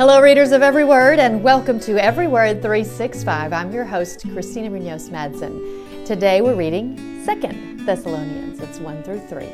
Hello, 0.00 0.18
readers 0.22 0.52
of 0.52 0.62
Every 0.62 0.82
Word, 0.82 1.18
and 1.18 1.42
welcome 1.42 1.78
to 1.80 2.02
Every 2.02 2.26
Word 2.26 2.62
365. 2.62 3.52
I'm 3.52 3.70
your 3.70 3.84
host, 3.84 4.24
Christina 4.32 4.70
Munoz 4.70 5.10
Madsen. 5.10 6.06
Today 6.06 6.40
we're 6.40 6.54
reading 6.54 7.22
Second 7.22 7.84
Thessalonians. 7.84 8.60
It's 8.60 8.80
1 8.80 9.02
through 9.02 9.20
3. 9.20 9.46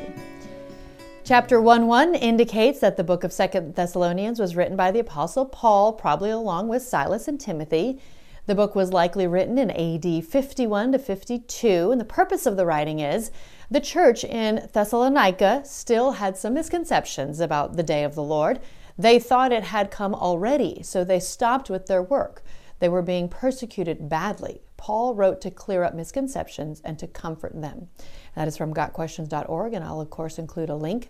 Chapter 1.25 1.59
1 1.59 1.87
1 1.87 2.15
indicates 2.15 2.79
that 2.79 2.95
the 2.95 3.03
book 3.03 3.25
of 3.25 3.33
Second 3.33 3.75
Thessalonians 3.75 4.39
was 4.39 4.55
written 4.55 4.77
by 4.77 4.89
the 4.89 4.99
Apostle 4.99 5.43
Paul, 5.43 5.91
probably 5.91 6.29
along 6.29 6.69
with 6.69 6.81
Silas 6.81 7.27
and 7.27 7.37
Timothy. 7.37 7.99
The 8.47 8.55
book 8.55 8.75
was 8.75 8.93
likely 8.93 9.27
written 9.27 9.57
in 9.57 9.69
AD 9.71 10.25
51 10.25 10.93
to 10.93 10.99
52, 10.99 11.91
and 11.91 11.99
the 11.99 12.05
purpose 12.05 12.45
of 12.45 12.55
the 12.55 12.65
writing 12.65 13.01
is 13.01 13.29
the 13.69 13.81
church 13.81 14.23
in 14.23 14.69
Thessalonica 14.71 15.63
still 15.65 16.13
had 16.13 16.37
some 16.37 16.53
misconceptions 16.53 17.41
about 17.41 17.75
the 17.75 17.83
day 17.83 18.05
of 18.05 18.15
the 18.15 18.23
Lord. 18.23 18.61
They 18.97 19.19
thought 19.19 19.51
it 19.51 19.65
had 19.65 19.91
come 19.91 20.15
already, 20.15 20.81
so 20.81 21.03
they 21.03 21.19
stopped 21.19 21.69
with 21.69 21.87
their 21.87 22.01
work. 22.01 22.41
They 22.79 22.87
were 22.87 23.01
being 23.01 23.27
persecuted 23.27 24.07
badly. 24.07 24.61
Paul 24.77 25.13
wrote 25.13 25.41
to 25.41 25.51
clear 25.51 25.83
up 25.83 25.93
misconceptions 25.93 26.81
and 26.85 26.97
to 26.99 27.07
comfort 27.07 27.61
them. 27.61 27.89
That 28.33 28.47
is 28.47 28.55
from 28.55 28.73
gotquestions.org, 28.73 29.73
and 29.73 29.83
I'll, 29.83 29.99
of 29.99 30.09
course, 30.09 30.39
include 30.39 30.69
a 30.69 30.75
link. 30.75 31.09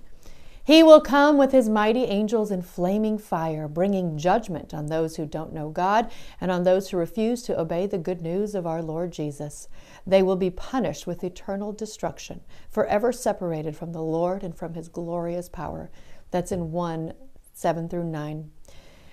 He 0.68 0.84
will 0.84 1.00
come 1.00 1.38
with 1.38 1.54
his 1.54 1.70
mighty 1.70 2.04
angels 2.04 2.52
in 2.52 2.62
flaming 2.62 3.18
fire, 3.18 3.70
bringing 3.70 4.18
judgment 4.18 4.74
on 4.74 4.88
those 4.88 5.16
who 5.16 5.26
don't 5.26 5.54
know 5.54 5.70
God 5.70 6.12
and 6.42 6.52
on 6.52 6.64
those 6.64 6.90
who 6.90 6.98
refuse 6.98 7.42
to 7.44 7.58
obey 7.58 7.86
the 7.86 7.98
good 7.98 8.22
news 8.22 8.54
of 8.54 8.68
our 8.68 8.82
Lord 8.82 9.14
Jesus. 9.14 9.70
They 10.06 10.22
will 10.22 10.36
be 10.36 10.50
punished 10.50 11.08
with 11.08 11.24
eternal 11.24 11.72
destruction, 11.72 12.42
forever 12.70 13.14
separated 13.14 13.78
from 13.78 13.94
the 13.94 14.02
Lord 14.02 14.44
and 14.44 14.54
from 14.54 14.74
his 14.74 14.90
glorious 14.90 15.48
power. 15.48 15.90
That's 16.32 16.52
in 16.52 16.74
1 16.74 17.14
7 17.54 17.88
through 17.88 18.04
9. 18.04 18.52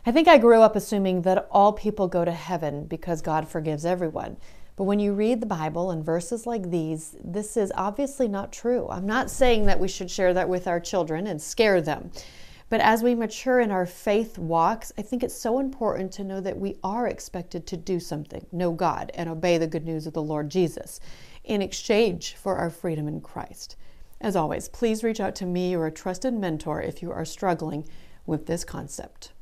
I 0.07 0.11
think 0.11 0.27
I 0.27 0.39
grew 0.39 0.61
up 0.61 0.75
assuming 0.75 1.23
that 1.23 1.47
all 1.53 1.73
people 1.73 2.09
go 2.09 2.25
to 2.25 2.33
heaven 2.33 2.87
because 2.87 3.23
God 3.23 3.49
forgives 3.49 3.87
everyone. 3.87 4.39
But 4.77 4.85
when 4.85 4.99
you 4.99 5.13
read 5.13 5.41
the 5.41 5.47
Bible 5.47 5.91
and 5.91 6.05
verses 6.05 6.47
like 6.47 6.71
these, 6.71 7.15
this 7.23 7.57
is 7.57 7.73
obviously 7.77 8.27
not 8.27 8.53
true. 8.53 8.89
I'm 8.91 9.07
not 9.07 9.31
saying 9.31 9.67
that 9.67 9.79
we 9.79 9.87
should 9.87 10.11
share 10.11 10.35
that 10.35 10.49
with 10.49 10.67
our 10.67 10.81
children 10.81 11.27
and 11.27 11.41
scare 11.41 11.81
them. 11.81 12.11
But 12.71 12.81
as 12.81 13.03
we 13.03 13.15
mature 13.15 13.61
in 13.61 13.71
our 13.71 13.87
faith 13.87 14.37
walks, 14.37 14.91
I 14.99 15.03
think 15.03 15.23
it's 15.23 15.37
so 15.37 15.61
important 15.61 16.11
to 16.13 16.25
know 16.25 16.41
that 16.41 16.59
we 16.59 16.77
are 16.83 17.07
expected 17.07 17.69
to 17.69 17.77
do 17.77 18.01
something, 18.01 18.47
know 18.51 18.73
God, 18.73 19.13
and 19.15 19.29
obey 19.29 19.59
the 19.59 19.69
good 19.69 19.85
news 19.85 20.09
of 20.09 20.13
the 20.13 20.23
Lord 20.23 20.51
Jesus 20.51 20.99
in 21.45 21.63
exchange 21.63 22.35
for 22.35 22.57
our 22.57 22.71
freedom 22.71 23.07
in 23.07 23.21
Christ. 23.21 23.77
As 24.21 24.35
always, 24.35 24.69
please 24.69 25.05
reach 25.05 25.21
out 25.21 25.35
to 25.37 25.47
me 25.47 25.77
or 25.77 25.87
a 25.87 25.93
trusted 25.93 26.35
mentor 26.35 26.81
if 26.81 27.03
you 27.03 27.13
are 27.13 27.27
struggling 27.27 27.87
with 28.27 28.47
this 28.47 28.65
concept. 28.65 29.34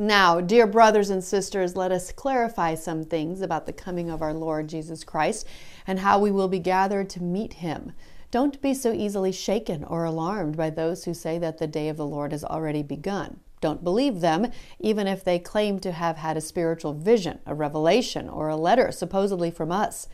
Now, 0.00 0.40
dear 0.40 0.68
brothers 0.68 1.10
and 1.10 1.24
sisters, 1.24 1.74
let 1.74 1.90
us 1.90 2.12
clarify 2.12 2.76
some 2.76 3.02
things 3.04 3.40
about 3.40 3.66
the 3.66 3.72
coming 3.72 4.08
of 4.08 4.22
our 4.22 4.32
Lord 4.32 4.68
Jesus 4.68 5.02
Christ 5.02 5.44
and 5.88 5.98
how 5.98 6.20
we 6.20 6.30
will 6.30 6.46
be 6.46 6.60
gathered 6.60 7.10
to 7.10 7.22
meet 7.24 7.54
him. 7.54 7.90
Don't 8.30 8.62
be 8.62 8.74
so 8.74 8.92
easily 8.92 9.32
shaken 9.32 9.82
or 9.82 10.04
alarmed 10.04 10.56
by 10.56 10.70
those 10.70 11.04
who 11.04 11.14
say 11.14 11.36
that 11.38 11.58
the 11.58 11.66
day 11.66 11.88
of 11.88 11.96
the 11.96 12.06
Lord 12.06 12.30
has 12.30 12.44
already 12.44 12.84
begun. 12.84 13.40
Don't 13.60 13.82
believe 13.82 14.20
them, 14.20 14.52
even 14.78 15.08
if 15.08 15.24
they 15.24 15.40
claim 15.40 15.80
to 15.80 15.90
have 15.90 16.18
had 16.18 16.36
a 16.36 16.40
spiritual 16.40 16.94
vision, 16.94 17.40
a 17.44 17.52
revelation, 17.52 18.28
or 18.28 18.48
a 18.48 18.54
letter 18.54 18.92
supposedly 18.92 19.50
from 19.50 19.72
us. 19.72 20.06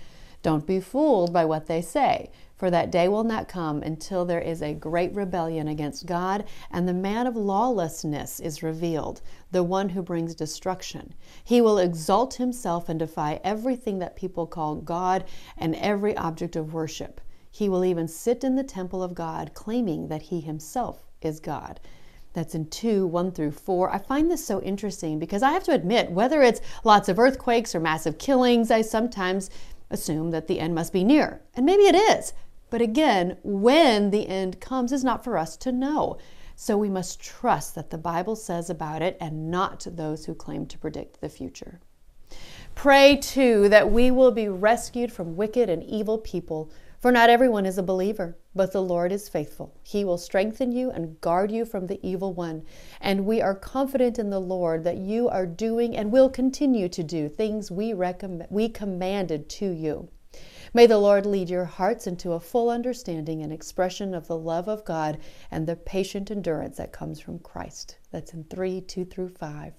Don't 0.43 0.67
be 0.67 0.81
fooled 0.81 1.31
by 1.31 1.45
what 1.45 1.67
they 1.67 1.83
say, 1.83 2.31
for 2.57 2.71
that 2.71 2.91
day 2.91 3.09
will 3.09 3.25
not 3.25 3.49
come 3.49 3.83
until 3.83 4.25
there 4.25 4.41
is 4.41 4.63
a 4.63 4.75
great 4.75 5.15
rebellion 5.15 5.69
against 5.69 6.07
God, 6.07 6.45
and 6.71 6.89
the 6.89 6.95
man 6.95 7.27
of 7.27 7.37
lawlessness 7.37 8.41
is 8.41 8.63
revealed, 8.63 9.21
the 9.51 9.63
one 9.63 9.89
who 9.89 10.03
brings 10.03 10.35
destruction. 10.35 11.15
He 11.43 11.61
will 11.61 11.79
exalt 11.79 12.35
himself 12.35 12.89
and 12.89 12.99
defy 12.99 13.41
everything 13.43 13.99
that 13.99 14.17
people 14.17 14.47
call 14.47 14.77
God 14.77 15.25
and 15.57 15.75
every 15.77 16.17
object 16.17 16.57
of 16.57 16.73
worship. 16.73 17.21
He 17.51 17.69
will 17.69 17.85
even 17.85 18.09
sit 18.09 18.45
in 18.45 18.57
the 18.57 18.65
temple 18.65 19.03
of 19.03 19.15
God, 19.15 19.55
claiming 19.55 20.09
that 20.09 20.23
he 20.23 20.41
himself 20.41 21.05
is 21.21 21.41
God. 21.41 21.81
That's 22.33 22.57
in 22.57 22.67
2, 22.67 23.07
1 23.07 23.31
through 23.31 23.53
4. 23.53 23.91
I 23.93 23.99
find 23.99 24.29
this 24.29 24.45
so 24.45 24.61
interesting 24.61 25.21
because 25.21 25.43
I 25.43 25.53
have 25.53 25.63
to 25.65 25.73
admit, 25.73 26.11
whether 26.11 26.43
it's 26.43 26.61
lots 26.83 27.09
of 27.09 27.19
earthquakes 27.19 27.75
or 27.75 27.81
massive 27.81 28.19
killings, 28.19 28.73
I 28.73 28.83
sometimes 28.83 29.51
assume 29.91 30.33
that 30.33 30.49
the 30.49 30.59
end 30.59 30.75
must 30.75 30.93
be 30.93 31.05
near. 31.05 31.43
And 31.55 31.65
maybe 31.65 31.85
it 31.85 31.95
is. 31.95 32.33
But 32.75 32.83
again, 32.83 33.37
when 33.45 34.11
the 34.11 34.27
end 34.27 34.59
comes 34.59 34.91
is 34.91 35.05
not 35.05 35.23
for 35.23 35.39
us 35.39 35.57
to 35.59 35.71
know. 35.71 36.19
So 36.57 36.77
we 36.77 36.91
must 36.91 37.21
trust 37.21 37.77
that 37.77 37.91
the 37.91 37.99
Bible 37.99 38.35
says 38.35 38.69
about 38.69 39.01
it 39.01 39.17
and 39.21 39.49
not 39.49 39.87
those 39.89 40.25
who 40.25 40.35
claim 40.35 40.67
to 40.67 40.79
predict 40.79 41.21
the 41.21 41.29
future. 41.29 41.79
Pray 42.75 43.15
too 43.15 43.69
that 43.69 43.93
we 43.93 44.11
will 44.11 44.33
be 44.33 44.49
rescued 44.49 45.13
from 45.13 45.37
wicked 45.37 45.71
and 45.71 45.85
evil 45.85 46.19
people 46.19 46.69
for 46.99 47.13
not 47.13 47.31
everyone 47.31 47.65
is 47.65 47.79
a 47.79 47.83
believer, 47.85 48.37
but 48.57 48.73
the 48.73 48.83
Lord 48.83 49.13
is 49.13 49.29
faithful. 49.29 49.77
He 49.85 50.05
will 50.05 50.19
strengthen 50.19 50.73
you 50.73 50.91
and 50.91 51.21
guard 51.21 51.53
you 51.53 51.65
from 51.65 51.87
the 51.87 52.05
evil 52.05 52.33
one. 52.33 52.65
And 53.01 53.25
we 53.25 53.41
are 53.41 53.55
confident 53.55 54.19
in 54.19 54.31
the 54.31 54.41
Lord 54.41 54.83
that 54.83 54.97
you 54.97 55.29
are 55.29 55.47
doing 55.47 55.97
and 55.97 56.11
will 56.11 56.29
continue 56.29 56.89
to 56.89 57.05
do 57.05 57.29
things 57.29 57.71
we, 57.71 57.93
recommend, 57.93 58.49
we 58.51 58.69
commanded 58.69 59.49
to 59.51 59.71
you. 59.71 60.09
May 60.73 60.87
the 60.87 60.99
Lord 60.99 61.25
lead 61.25 61.51
your 61.51 61.67
hearts 61.67 62.07
into 62.07 62.33
a 62.33 62.41
full 62.41 62.69
understanding 62.69 63.43
and 63.43 63.53
expression 63.53 64.15
of 64.15 64.27
the 64.27 64.37
love 64.37 64.69
of 64.69 64.85
God 64.85 65.19
and 65.51 65.67
the 65.67 65.77
patient 65.77 66.31
endurance 66.31 66.79
that 66.79 66.93
comes 66.93 67.21
from 67.21 67.39
Christ. 67.39 67.99
That's 68.11 68.35
in 68.35 68.45
3 68.45 68.81
2 68.81 69.05
through 69.05 69.29
5. 69.29 69.73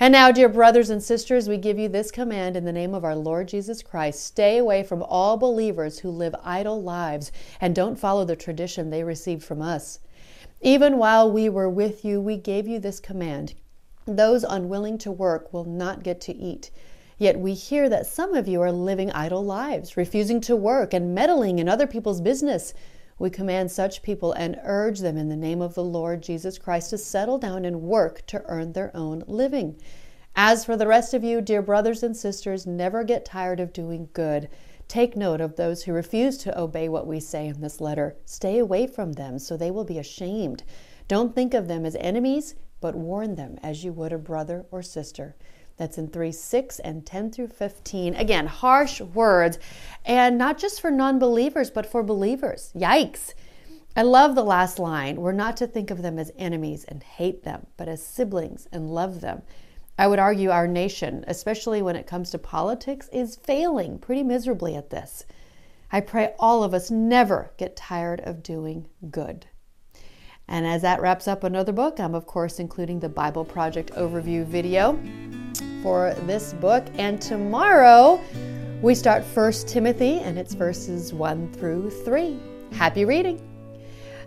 And 0.00 0.12
now, 0.12 0.30
dear 0.30 0.48
brothers 0.48 0.90
and 0.90 1.02
sisters, 1.02 1.48
we 1.48 1.56
give 1.56 1.78
you 1.78 1.88
this 1.88 2.10
command 2.10 2.56
in 2.56 2.64
the 2.64 2.72
name 2.72 2.94
of 2.94 3.04
our 3.04 3.16
Lord 3.16 3.48
Jesus 3.48 3.82
Christ 3.82 4.24
stay 4.24 4.58
away 4.58 4.82
from 4.82 5.02
all 5.02 5.36
believers 5.36 6.00
who 6.00 6.10
live 6.10 6.34
idle 6.42 6.82
lives 6.82 7.32
and 7.60 7.74
don't 7.74 7.98
follow 7.98 8.24
the 8.24 8.36
tradition 8.36 8.90
they 8.90 9.04
received 9.04 9.42
from 9.42 9.62
us. 9.62 10.00
Even 10.60 10.98
while 10.98 11.30
we 11.30 11.48
were 11.48 11.70
with 11.70 12.04
you, 12.04 12.20
we 12.20 12.36
gave 12.36 12.66
you 12.66 12.78
this 12.78 13.00
command 13.00 13.54
those 14.06 14.44
unwilling 14.44 14.98
to 14.98 15.10
work 15.10 15.52
will 15.52 15.64
not 15.64 16.02
get 16.02 16.20
to 16.20 16.36
eat. 16.36 16.70
Yet 17.16 17.38
we 17.38 17.54
hear 17.54 17.88
that 17.88 18.06
some 18.06 18.34
of 18.34 18.48
you 18.48 18.60
are 18.60 18.72
living 18.72 19.10
idle 19.12 19.44
lives, 19.44 19.96
refusing 19.96 20.40
to 20.42 20.56
work 20.56 20.92
and 20.92 21.14
meddling 21.14 21.58
in 21.58 21.68
other 21.68 21.86
people's 21.86 22.20
business. 22.20 22.74
We 23.18 23.30
command 23.30 23.70
such 23.70 24.02
people 24.02 24.32
and 24.32 24.60
urge 24.64 24.98
them 24.98 25.16
in 25.16 25.28
the 25.28 25.36
name 25.36 25.62
of 25.62 25.74
the 25.74 25.84
Lord 25.84 26.22
Jesus 26.22 26.58
Christ 26.58 26.90
to 26.90 26.98
settle 26.98 27.38
down 27.38 27.64
and 27.64 27.82
work 27.82 28.26
to 28.26 28.42
earn 28.46 28.72
their 28.72 28.90
own 28.96 29.22
living. 29.28 29.76
As 30.34 30.64
for 30.64 30.76
the 30.76 30.88
rest 30.88 31.14
of 31.14 31.22
you, 31.22 31.40
dear 31.40 31.62
brothers 31.62 32.02
and 32.02 32.16
sisters, 32.16 32.66
never 32.66 33.04
get 33.04 33.24
tired 33.24 33.60
of 33.60 33.72
doing 33.72 34.08
good. 34.12 34.48
Take 34.88 35.16
note 35.16 35.40
of 35.40 35.54
those 35.54 35.84
who 35.84 35.92
refuse 35.92 36.36
to 36.38 36.60
obey 36.60 36.88
what 36.88 37.06
we 37.06 37.20
say 37.20 37.46
in 37.46 37.60
this 37.60 37.80
letter. 37.80 38.16
Stay 38.24 38.58
away 38.58 38.88
from 38.88 39.12
them 39.12 39.38
so 39.38 39.56
they 39.56 39.70
will 39.70 39.84
be 39.84 39.98
ashamed. 39.98 40.64
Don't 41.06 41.34
think 41.34 41.54
of 41.54 41.68
them 41.68 41.86
as 41.86 41.94
enemies, 42.00 42.56
but 42.80 42.96
warn 42.96 43.36
them 43.36 43.58
as 43.62 43.84
you 43.84 43.92
would 43.92 44.12
a 44.12 44.18
brother 44.18 44.66
or 44.72 44.82
sister. 44.82 45.36
That's 45.76 45.98
in 45.98 46.08
3 46.08 46.30
6 46.30 46.78
and 46.80 47.04
10 47.04 47.30
through 47.30 47.48
15. 47.48 48.14
Again, 48.14 48.46
harsh 48.46 49.00
words, 49.00 49.58
and 50.04 50.38
not 50.38 50.58
just 50.58 50.80
for 50.80 50.90
non 50.90 51.18
believers, 51.18 51.70
but 51.70 51.86
for 51.86 52.02
believers. 52.02 52.72
Yikes. 52.76 53.34
I 53.96 54.02
love 54.02 54.34
the 54.34 54.44
last 54.44 54.78
line. 54.78 55.20
We're 55.20 55.32
not 55.32 55.56
to 55.58 55.66
think 55.66 55.90
of 55.90 56.02
them 56.02 56.18
as 56.18 56.32
enemies 56.36 56.84
and 56.84 57.02
hate 57.02 57.44
them, 57.44 57.66
but 57.76 57.88
as 57.88 58.04
siblings 58.04 58.66
and 58.72 58.90
love 58.90 59.20
them. 59.20 59.42
I 59.96 60.08
would 60.08 60.18
argue 60.18 60.50
our 60.50 60.66
nation, 60.66 61.24
especially 61.28 61.80
when 61.80 61.94
it 61.94 62.06
comes 62.06 62.30
to 62.30 62.38
politics, 62.38 63.08
is 63.12 63.36
failing 63.36 63.98
pretty 63.98 64.24
miserably 64.24 64.74
at 64.74 64.90
this. 64.90 65.24
I 65.92 66.00
pray 66.00 66.34
all 66.40 66.64
of 66.64 66.74
us 66.74 66.90
never 66.90 67.52
get 67.56 67.76
tired 67.76 68.20
of 68.20 68.42
doing 68.42 68.86
good. 69.10 69.46
And 70.48 70.66
as 70.66 70.82
that 70.82 71.00
wraps 71.00 71.28
up 71.28 71.44
another 71.44 71.72
book, 71.72 72.00
I'm 72.00 72.16
of 72.16 72.26
course 72.26 72.58
including 72.58 72.98
the 72.98 73.08
Bible 73.08 73.44
Project 73.44 73.92
overview 73.92 74.44
video 74.44 74.98
for 75.84 76.14
this 76.22 76.54
book. 76.54 76.82
And 76.94 77.20
tomorrow 77.20 78.18
we 78.80 78.94
start 78.94 79.22
First 79.22 79.68
Timothy 79.68 80.18
and 80.20 80.38
it's 80.38 80.54
verses 80.54 81.12
1 81.12 81.52
through 81.52 81.90
3. 81.90 82.40
Happy 82.72 83.04
reading! 83.04 83.38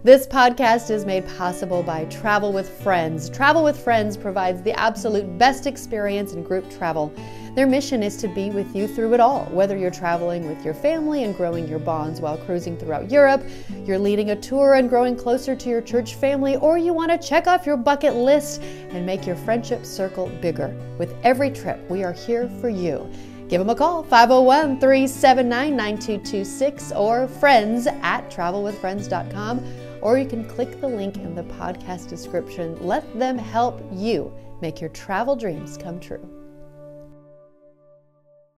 This 0.03 0.27
podcast 0.27 0.91
is 0.91 1.03
made 1.03 1.27
possible 1.35 1.81
by 1.81 2.05
Travel 2.05 2.53
with 2.53 2.69
Friends. 2.83 3.27
Travel 3.31 3.63
with 3.63 3.83
Friends 3.83 4.15
provides 4.15 4.61
the 4.61 4.79
absolute 4.79 5.39
best 5.39 5.65
experience 5.65 6.33
in 6.33 6.43
group 6.43 6.69
travel. 6.69 7.11
Their 7.57 7.65
mission 7.65 8.03
is 8.03 8.17
to 8.17 8.27
be 8.27 8.51
with 8.51 8.75
you 8.75 8.87
through 8.87 9.15
it 9.15 9.19
all, 9.19 9.45
whether 9.45 9.75
you're 9.75 9.89
traveling 9.89 10.47
with 10.47 10.63
your 10.63 10.75
family 10.75 11.23
and 11.23 11.35
growing 11.35 11.67
your 11.67 11.79
bonds 11.79 12.21
while 12.21 12.37
cruising 12.37 12.77
throughout 12.77 13.09
Europe, 13.09 13.43
you're 13.83 13.97
leading 13.97 14.29
a 14.29 14.35
tour 14.35 14.75
and 14.75 14.87
growing 14.87 15.15
closer 15.15 15.55
to 15.55 15.67
your 15.67 15.81
church 15.81 16.13
family, 16.13 16.57
or 16.57 16.77
you 16.77 16.93
want 16.93 17.09
to 17.09 17.27
check 17.27 17.47
off 17.47 17.65
your 17.65 17.75
bucket 17.75 18.13
list 18.13 18.61
and 18.61 19.07
make 19.07 19.25
your 19.25 19.35
friendship 19.37 19.87
circle 19.87 20.27
bigger. 20.39 20.67
With 20.99 21.15
every 21.23 21.49
trip, 21.49 21.79
we 21.89 22.03
are 22.03 22.13
here 22.13 22.47
for 22.61 22.69
you. 22.69 23.09
Give 23.49 23.57
them 23.57 23.71
a 23.71 23.75
call, 23.75 24.03
501 24.03 24.79
379 24.79 25.75
9226 25.75 26.91
or 26.91 27.27
friends 27.27 27.87
at 27.87 28.29
travelwithfriends.com 28.29 29.65
or 30.03 30.19
you 30.19 30.27
can 30.27 30.47
click 30.47 30.79
the 30.79 30.87
link 30.87 31.15
in 31.15 31.33
the 31.33 31.41
podcast 31.45 32.07
description. 32.07 32.77
Let 32.85 33.17
them 33.17 33.35
help 33.35 33.81
you 33.91 34.31
make 34.61 34.79
your 34.79 34.91
travel 34.91 35.35
dreams 35.35 35.75
come 35.75 35.99
true. 35.99 36.46